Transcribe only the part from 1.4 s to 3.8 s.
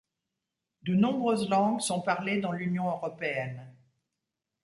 langues sont parlées dans l’Union européenne.